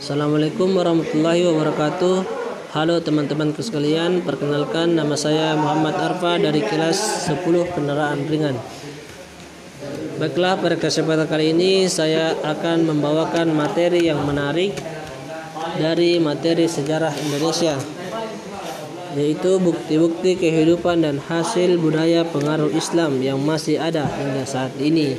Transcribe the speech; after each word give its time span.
Assalamualaikum 0.00 0.80
warahmatullahi 0.80 1.44
wabarakatuh. 1.44 2.16
Halo 2.72 3.04
teman-teman 3.04 3.52
sekalian, 3.52 4.24
perkenalkan 4.24 4.96
nama 4.96 5.12
saya 5.12 5.52
Muhammad 5.60 5.92
Arfa 5.92 6.40
dari 6.40 6.64
kelas 6.64 7.28
10 7.28 7.44
kendaraan 7.76 8.24
ringan. 8.24 8.56
Baiklah, 10.16 10.56
pada 10.56 10.80
kesempatan 10.80 11.28
kali 11.28 11.52
ini 11.52 11.84
saya 11.84 12.32
akan 12.32 12.88
membawakan 12.88 13.52
materi 13.52 14.08
yang 14.08 14.24
menarik 14.24 14.72
dari 15.76 16.16
materi 16.16 16.64
sejarah 16.64 17.12
Indonesia 17.12 17.76
yaitu 19.16 19.60
bukti-bukti 19.60 20.36
kehidupan 20.36 21.04
dan 21.04 21.20
hasil 21.20 21.76
budaya 21.76 22.24
pengaruh 22.24 22.72
Islam 22.72 23.20
yang 23.20 23.36
masih 23.36 23.76
ada 23.76 24.08
hingga 24.08 24.48
saat 24.48 24.72
ini. 24.80 25.16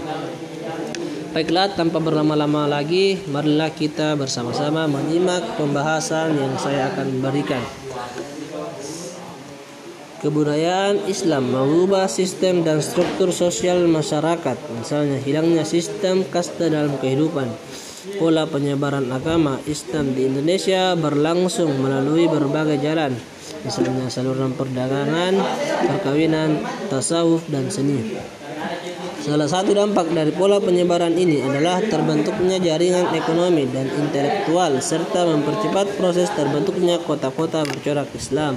Baiklah, 1.34 1.76
tanpa 1.76 2.00
berlama-lama 2.00 2.70
lagi, 2.72 3.20
marilah 3.28 3.68
kita 3.74 4.16
bersama-sama 4.16 4.88
menyimak 4.88 5.60
pembahasan 5.60 6.40
yang 6.40 6.56
saya 6.56 6.88
akan 6.94 7.20
berikan. 7.20 7.60
Kebudayaan 10.18 11.06
Islam 11.06 11.54
mengubah 11.54 12.10
sistem 12.10 12.66
dan 12.66 12.82
struktur 12.82 13.30
sosial 13.30 13.86
masyarakat, 13.86 14.58
misalnya 14.80 15.22
hilangnya 15.22 15.62
sistem 15.62 16.26
kasta 16.26 16.74
dalam 16.74 16.98
kehidupan. 16.98 17.52
Pola 18.18 18.48
penyebaran 18.48 19.12
agama 19.12 19.60
Islam 19.68 20.16
di 20.16 20.26
Indonesia 20.32 20.96
berlangsung 20.96 21.70
melalui 21.78 22.26
berbagai 22.26 22.80
jalan, 22.80 23.14
misalnya 23.68 24.08
saluran 24.08 24.56
perdagangan, 24.56 25.38
perkawinan, 25.86 26.64
tasawuf, 26.88 27.46
dan 27.52 27.68
seni. 27.68 28.16
Salah 29.28 29.44
satu 29.44 29.76
dampak 29.76 30.16
dari 30.16 30.32
pola 30.32 30.56
penyebaran 30.56 31.12
ini 31.12 31.44
adalah 31.44 31.84
terbentuknya 31.84 32.64
jaringan 32.64 33.12
ekonomi 33.12 33.68
dan 33.68 33.92
intelektual 33.92 34.80
serta 34.80 35.28
mempercepat 35.28 36.00
proses 36.00 36.32
terbentuknya 36.32 36.96
kota-kota 37.04 37.68
bercorak 37.68 38.08
Islam. 38.16 38.56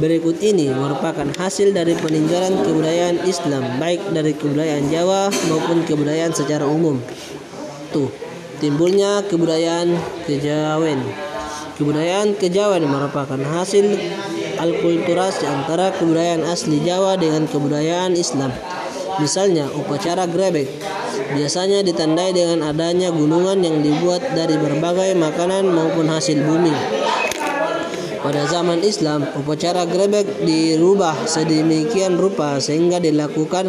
Berikut 0.00 0.40
ini 0.40 0.72
merupakan 0.72 1.28
hasil 1.36 1.76
dari 1.76 1.92
peninggalan 2.00 2.64
kebudayaan 2.64 3.28
Islam 3.28 3.76
baik 3.76 4.08
dari 4.16 4.32
kebudayaan 4.32 4.88
Jawa 4.88 5.28
maupun 5.52 5.84
kebudayaan 5.84 6.32
secara 6.32 6.64
umum. 6.64 6.96
Tuh, 7.92 8.08
timbulnya 8.64 9.20
kebudayaan 9.28 10.00
kejawen. 10.24 11.04
Kebudayaan 11.76 12.40
kejawen 12.40 12.88
merupakan 12.88 13.36
hasil 13.52 14.00
alkulturasi 14.56 15.44
antara 15.44 15.92
kebudayaan 15.92 16.40
asli 16.48 16.80
Jawa 16.80 17.20
dengan 17.20 17.44
kebudayaan 17.44 18.16
Islam. 18.16 18.48
Misalnya, 19.22 19.70
upacara 19.70 20.26
grebek 20.26 20.66
biasanya 21.34 21.86
ditandai 21.86 22.34
dengan 22.34 22.66
adanya 22.66 23.14
gunungan 23.14 23.62
yang 23.62 23.82
dibuat 23.82 24.22
dari 24.34 24.58
berbagai 24.58 25.14
makanan 25.14 25.70
maupun 25.70 26.10
hasil 26.10 26.42
bumi. 26.42 26.74
Pada 28.24 28.48
zaman 28.48 28.80
Islam, 28.80 29.28
upacara 29.36 29.84
grebek 29.84 30.48
dirubah 30.48 31.28
sedemikian 31.28 32.16
rupa 32.16 32.56
sehingga 32.56 32.96
dilakukan 32.96 33.68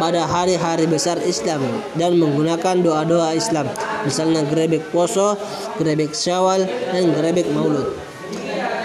pada 0.00 0.24
hari-hari 0.24 0.88
besar 0.88 1.20
Islam 1.20 1.60
dan 2.00 2.16
menggunakan 2.16 2.80
doa-doa 2.80 3.36
Islam, 3.36 3.68
misalnya 4.08 4.40
grebek 4.48 4.88
poso, 4.88 5.36
grebek 5.76 6.16
syawal, 6.16 6.64
dan 6.64 7.12
grebek 7.12 7.52
maulud. 7.52 7.99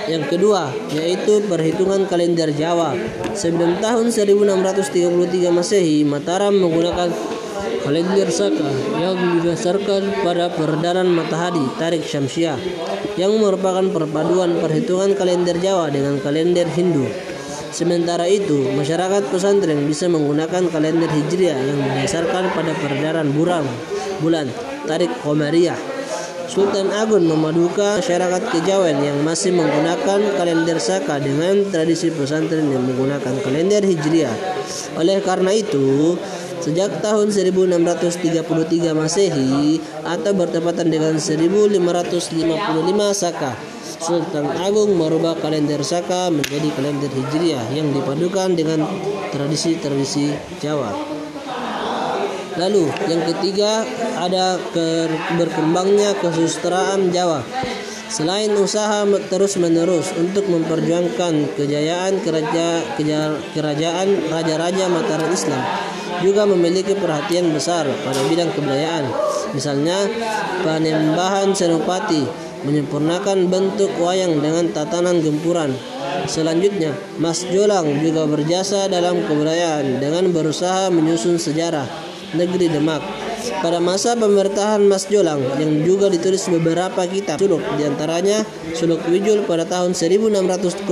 Yang 0.06 0.38
kedua, 0.38 0.70
yaitu 0.94 1.42
perhitungan 1.50 2.06
kalender 2.06 2.54
Jawa. 2.54 2.94
Sebelum 3.34 3.82
tahun 3.82 4.14
1633 4.14 5.50
Masehi, 5.50 6.06
Mataram 6.06 6.54
menggunakan 6.54 7.10
kalender 7.82 8.30
Saka 8.30 8.70
yang 9.02 9.18
didasarkan 9.42 10.26
pada 10.26 10.54
peredaran 10.54 11.10
matahari 11.10 11.62
tarik 11.82 12.06
Syamsiah 12.06 12.58
yang 13.18 13.34
merupakan 13.38 13.86
perpaduan 13.90 14.62
perhitungan 14.62 15.18
kalender 15.18 15.58
Jawa 15.58 15.90
dengan 15.90 16.22
kalender 16.22 16.70
Hindu. 16.70 17.10
Sementara 17.76 18.30
itu, 18.30 18.72
masyarakat 18.78 19.28
pesantren 19.34 19.84
bisa 19.90 20.08
menggunakan 20.08 20.70
kalender 20.72 21.12
Hijriah 21.12 21.60
yang 21.60 21.80
didasarkan 21.82 22.56
pada 22.56 22.72
peredaran 22.78 23.36
buram, 23.36 23.68
bulan, 24.24 24.48
tarik 24.88 25.12
Komariah. 25.20 25.95
Sultan 26.46 26.94
Agung 26.94 27.26
memadukan 27.26 27.98
masyarakat 27.98 28.44
kejawen 28.54 29.02
yang 29.02 29.18
masih 29.26 29.50
menggunakan 29.56 30.20
kalender 30.38 30.78
Saka 30.78 31.18
dengan 31.18 31.66
tradisi 31.74 32.14
pesantren 32.14 32.70
yang 32.70 32.86
menggunakan 32.86 33.42
kalender 33.42 33.82
Hijriah. 33.82 34.36
Oleh 34.94 35.26
karena 35.26 35.50
itu, 35.58 36.14
sejak 36.62 37.02
tahun 37.02 37.34
1633 37.34 38.46
Masehi 38.94 39.82
atau 40.06 40.32
bertepatan 40.38 40.94
dengan 40.94 41.18
1555 41.18 41.82
Saka, 43.18 43.58
Sultan 43.98 44.46
Agung 44.62 44.94
merubah 44.94 45.34
kalender 45.42 45.82
Saka 45.82 46.30
menjadi 46.30 46.70
kalender 46.78 47.10
Hijriah 47.10 47.74
yang 47.74 47.90
dipadukan 47.90 48.54
dengan 48.54 48.86
tradisi-tradisi 49.34 50.38
Jawa. 50.62 51.15
Lalu 52.56 52.88
yang 53.12 53.22
ketiga 53.36 53.84
ada 54.16 54.56
ke, 54.72 55.12
berkembangnya 55.36 56.16
kesusteraan 56.24 57.12
Jawa. 57.12 57.44
Selain 58.08 58.48
usaha 58.56 59.04
terus-menerus 59.28 60.16
untuk 60.16 60.48
memperjuangkan 60.48 61.58
kejayaan 61.60 62.24
keraja, 62.24 62.80
kerajaan 63.52 64.32
raja-raja 64.32 64.88
Mataram 64.88 65.28
Islam, 65.36 65.60
juga 66.24 66.48
memiliki 66.48 66.96
perhatian 66.96 67.52
besar 67.52 67.84
pada 68.08 68.22
bidang 68.32 68.56
kebudayaan. 68.56 69.06
Misalnya, 69.52 70.08
Panembahan 70.64 71.52
Senopati 71.52 72.24
menyempurnakan 72.64 73.52
bentuk 73.52 73.92
wayang 74.00 74.40
dengan 74.40 74.72
tatanan 74.72 75.20
gempuran. 75.20 75.76
Selanjutnya, 76.24 76.96
Mas 77.20 77.44
Jolang 77.52 78.00
juga 78.00 78.24
berjasa 78.32 78.88
dalam 78.88 79.28
kebudayaan 79.28 80.00
dengan 80.00 80.32
berusaha 80.32 80.88
menyusun 80.88 81.36
sejarah 81.36 82.15
negeri 82.36 82.68
Demak. 82.70 83.02
Pada 83.62 83.78
masa 83.78 84.18
pemerintahan 84.18 84.82
Mas 84.86 85.06
Jolang 85.08 85.42
yang 85.62 85.86
juga 85.86 86.10
ditulis 86.10 86.46
beberapa 86.50 87.06
kitab 87.06 87.38
suluk 87.38 87.62
di 87.78 87.86
antaranya 87.86 88.42
Suluk 88.74 89.06
Wijul 89.06 89.46
pada 89.46 89.66
tahun 89.66 89.94
1607 89.94 90.86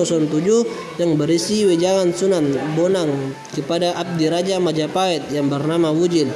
yang 1.01 1.11
berisi 1.17 1.65
wejangan 1.65 2.13
Sunan 2.13 2.45
Bonang 2.77 3.33
kepada 3.51 3.97
Abdi 3.97 4.29
Raja 4.29 4.61
Majapahit 4.61 5.33
yang 5.33 5.49
bernama 5.49 5.91
Wujil. 5.91 6.29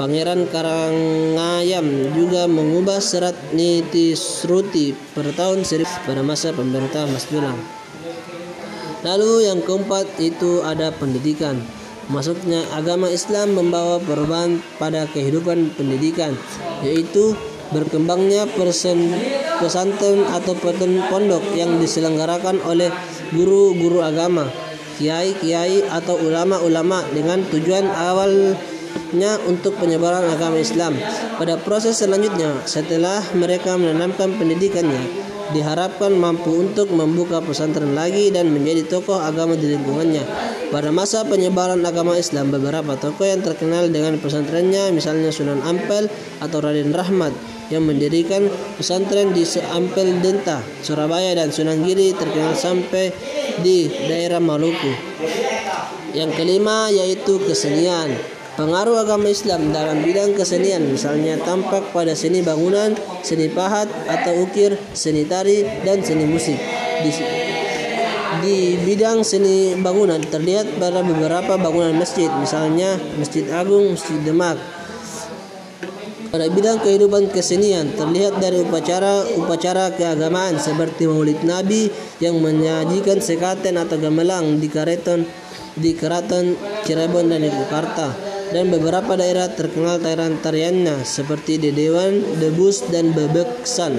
Pangeran 0.00 0.48
Karangayam 0.48 1.84
juga 2.16 2.48
mengubah 2.48 2.98
serat 2.98 3.36
Niti 3.52 4.16
Sruti 4.16 4.96
pada 5.12 5.36
tahun 5.36 5.68
1000 5.68 6.08
pada 6.08 6.24
masa 6.24 6.56
pemerintahan 6.56 7.12
Mas 7.12 7.28
Jolang. 7.28 7.60
Lalu 9.02 9.50
yang 9.50 9.60
keempat 9.60 10.22
itu 10.22 10.62
ada 10.62 10.94
pendidikan. 10.94 11.58
Masuknya 12.12 12.60
agama 12.76 13.08
Islam 13.08 13.56
membawa 13.56 13.96
perubahan 13.96 14.60
pada 14.76 15.08
kehidupan 15.08 15.72
pendidikan, 15.80 16.36
yaitu 16.84 17.32
berkembangnya 17.72 18.44
persen, 18.52 19.16
pesantren 19.56 20.28
atau 20.28 20.52
pondok 21.08 21.40
yang 21.56 21.80
diselenggarakan 21.80 22.60
oleh 22.68 22.92
guru-guru 23.32 24.04
agama, 24.04 24.44
kiai-kiai 25.00 25.88
atau 25.88 26.20
ulama-ulama 26.20 27.00
dengan 27.16 27.40
tujuan 27.48 27.88
awalnya 27.88 29.40
untuk 29.48 29.80
penyebaran 29.80 30.28
agama 30.28 30.60
Islam. 30.60 30.92
Pada 31.40 31.56
proses 31.64 31.96
selanjutnya, 31.96 32.60
setelah 32.68 33.24
mereka 33.32 33.80
menanamkan 33.80 34.36
pendidikannya, 34.36 35.31
diharapkan 35.50 36.14
mampu 36.14 36.54
untuk 36.62 36.94
membuka 36.94 37.42
pesantren 37.42 37.98
lagi 37.98 38.30
dan 38.30 38.54
menjadi 38.54 38.86
tokoh 38.86 39.18
agama 39.18 39.58
di 39.58 39.74
lingkungannya. 39.74 40.22
Pada 40.70 40.94
masa 40.94 41.26
penyebaran 41.26 41.82
agama 41.82 42.14
Islam, 42.14 42.54
beberapa 42.54 42.94
tokoh 42.94 43.26
yang 43.26 43.42
terkenal 43.42 43.90
dengan 43.90 44.16
pesantrennya, 44.22 44.94
misalnya 44.94 45.34
Sunan 45.34 45.60
Ampel 45.66 46.06
atau 46.38 46.58
Raden 46.62 46.94
Rahmat, 46.94 47.34
yang 47.68 47.84
mendirikan 47.88 48.46
pesantren 48.78 49.32
di 49.32 49.42
Seampel 49.42 50.22
Denta, 50.22 50.60
Surabaya 50.80 51.32
dan 51.36 51.50
Sunan 51.50 51.82
Giri 51.82 52.12
terkenal 52.12 52.56
sampai 52.56 53.12
di 53.60 53.88
daerah 53.88 54.40
Maluku. 54.40 54.92
Yang 56.12 56.30
kelima 56.36 56.92
yaitu 56.92 57.40
kesenian. 57.40 58.12
Pengaruh 58.52 59.00
agama 59.00 59.32
Islam 59.32 59.72
dalam 59.72 60.04
bidang 60.04 60.36
kesenian 60.36 60.84
misalnya 60.84 61.40
tampak 61.40 61.88
pada 61.88 62.12
seni 62.12 62.44
bangunan, 62.44 62.92
seni 63.24 63.48
pahat 63.48 63.88
atau 64.04 64.44
ukir, 64.44 64.76
seni 64.92 65.24
tari, 65.24 65.64
dan 65.88 66.04
seni 66.04 66.28
musik. 66.28 66.60
Di, 67.00 67.10
di 68.44 68.56
bidang 68.84 69.24
seni 69.24 69.72
bangunan 69.80 70.20
terlihat 70.20 70.76
pada 70.76 71.00
beberapa 71.00 71.56
bangunan 71.56 71.96
masjid, 71.96 72.28
misalnya 72.36 73.00
Masjid 73.16 73.48
Agung, 73.56 73.96
Masjid 73.96 74.20
Demak. 74.20 74.60
Pada 76.28 76.44
bidang 76.52 76.84
kehidupan 76.84 77.32
kesenian 77.32 77.96
terlihat 77.96 78.36
dari 78.36 78.60
upacara-upacara 78.68 79.96
keagamaan 79.96 80.60
seperti 80.60 81.08
Maulid 81.08 81.40
Nabi 81.40 81.88
yang 82.20 82.36
menyajikan 82.36 83.16
sekaten 83.16 83.80
atau 83.80 83.96
gamelan 83.96 84.60
di 84.60 84.68
Kareton 84.68 85.24
di 85.72 85.96
Keraton 85.96 86.52
Cirebon 86.84 87.32
dan 87.32 87.40
Yogyakarta 87.40 88.31
dan 88.52 88.68
beberapa 88.68 89.16
daerah 89.16 89.48
terkenal 89.50 89.98
tarian-tariannya 89.98 91.02
seperti 91.02 91.56
Dedewan, 91.56 92.20
Debus, 92.38 92.84
dan 92.92 93.16
Bebeksan. 93.16 93.98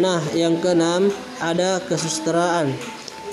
Nah, 0.00 0.20
yang 0.32 0.60
keenam 0.60 1.12
ada 1.40 1.80
kesusteraan. 1.84 2.72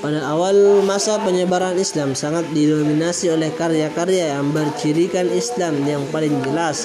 Pada 0.04 0.20
awal 0.28 0.84
masa 0.84 1.16
penyebaran 1.24 1.80
Islam 1.80 2.12
sangat 2.12 2.52
didominasi 2.52 3.32
oleh 3.32 3.56
karya-karya 3.56 4.36
yang 4.36 4.52
bercirikan 4.52 5.32
Islam 5.32 5.80
yang 5.88 6.04
paling 6.12 6.44
jelas 6.44 6.84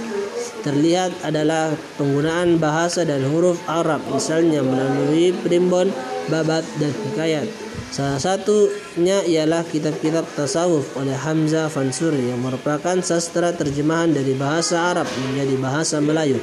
terlihat 0.63 1.11
adalah 1.27 1.75
penggunaan 1.99 2.59
bahasa 2.63 3.03
dan 3.03 3.27
huruf 3.27 3.59
Arab 3.67 4.03
misalnya 4.11 4.63
melalui 4.63 5.35
primbon, 5.43 5.91
babat 6.31 6.63
dan 6.79 6.95
hikayat. 6.95 7.68
Salah 7.89 8.21
satunya 8.21 9.25
ialah 9.25 9.65
kitab-kitab 9.67 10.29
tasawuf 10.37 10.95
oleh 11.01 11.17
Hamzah 11.17 11.73
Fansuri 11.73 12.31
yang 12.31 12.45
merupakan 12.45 13.01
sastra 13.01 13.51
terjemahan 13.57 14.13
dari 14.13 14.37
bahasa 14.37 14.95
Arab 14.95 15.09
menjadi 15.25 15.55
bahasa 15.59 15.99
Melayu. 15.99 16.39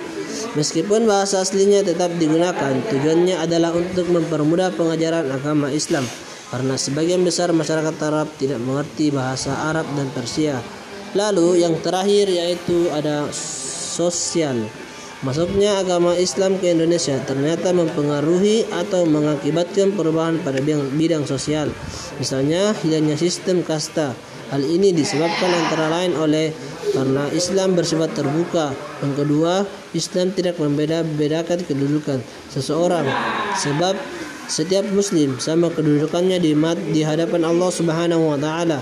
Meskipun 0.58 1.08
bahasa 1.08 1.46
aslinya 1.46 1.86
tetap 1.86 2.12
digunakan, 2.18 2.74
tujuannya 2.92 3.40
adalah 3.40 3.72
untuk 3.76 4.10
mempermudah 4.12 4.74
pengajaran 4.76 5.32
agama 5.32 5.72
Islam 5.72 6.04
karena 6.56 6.78
sebagian 6.78 7.26
besar 7.26 7.50
masyarakat 7.52 7.96
Arab 8.06 8.30
tidak 8.38 8.62
mengerti 8.62 9.10
bahasa 9.10 9.52
Arab 9.68 9.84
dan 9.98 10.08
Persia. 10.14 10.62
Lalu 11.16 11.64
yang 11.64 11.80
terakhir 11.80 12.28
yaitu 12.28 12.92
ada 12.92 13.28
sosial. 13.32 14.68
Masuknya 15.26 15.82
agama 15.82 16.14
Islam 16.14 16.62
ke 16.62 16.70
Indonesia 16.70 17.18
ternyata 17.26 17.74
mempengaruhi 17.74 18.70
atau 18.70 19.10
mengakibatkan 19.10 19.98
perubahan 19.98 20.38
pada 20.46 20.62
bidang, 20.62 21.26
sosial. 21.26 21.74
Misalnya 22.22 22.78
hilangnya 22.86 23.18
sistem 23.18 23.66
kasta. 23.66 24.14
Hal 24.54 24.62
ini 24.62 24.94
disebabkan 24.94 25.50
antara 25.50 25.90
lain 25.90 26.14
oleh 26.14 26.54
karena 26.94 27.26
Islam 27.34 27.74
bersifat 27.74 28.14
terbuka. 28.14 28.78
Yang 29.02 29.14
kedua, 29.26 29.66
Islam 29.98 30.30
tidak 30.38 30.62
membeda-bedakan 30.62 31.66
kedudukan 31.66 32.22
seseorang 32.54 33.10
sebab 33.58 33.98
setiap 34.46 34.86
muslim 34.94 35.42
sama 35.42 35.74
kedudukannya 35.74 36.38
di 36.38 36.54
di 36.94 37.02
hadapan 37.02 37.50
Allah 37.50 37.74
Subhanahu 37.74 38.30
wa 38.30 38.38
taala. 38.38 38.78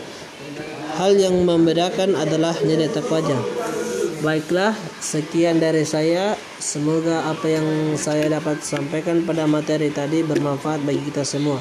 Hal 1.00 1.16
yang 1.16 1.39
membedakan 1.48 2.19
adalah 2.19 2.51
nilai 2.60 2.92
takwanya. 2.92 3.62
Baiklah, 4.24 4.72
sekian 5.04 5.60
dari 5.60 5.84
saya. 5.84 6.40
Semoga 6.56 7.28
apa 7.28 7.44
yang 7.44 8.00
saya 8.00 8.31
dapat 8.31 8.64
sampaikan 8.64 9.28
pada 9.28 9.44
materi 9.44 9.92
tadi 9.92 10.24
bermanfaat 10.24 10.80
bagi 10.88 11.12
kita 11.12 11.28
semua. 11.28 11.60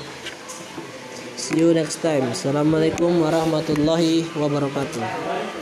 See 1.35 1.59
you 1.59 1.75
next 1.75 1.99
time. 2.07 2.31
Assalamualaikum 2.31 3.19
warahmatullahi 3.19 4.31
wabarakatuh. 4.39 5.62